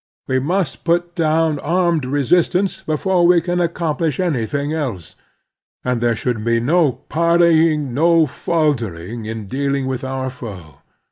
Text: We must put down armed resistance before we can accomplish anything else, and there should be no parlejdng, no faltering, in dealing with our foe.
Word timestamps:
We 0.27 0.39
must 0.39 0.83
put 0.83 1.13
down 1.13 1.59
armed 1.59 2.05
resistance 2.05 2.81
before 2.81 3.27
we 3.27 3.39
can 3.39 3.61
accomplish 3.61 4.19
anything 4.19 4.73
else, 4.73 5.13
and 5.85 6.01
there 6.01 6.15
should 6.15 6.43
be 6.43 6.59
no 6.59 7.01
parlejdng, 7.07 7.91
no 7.91 8.25
faltering, 8.25 9.25
in 9.25 9.45
dealing 9.45 9.85
with 9.85 10.03
our 10.03 10.31
foe. 10.31 10.79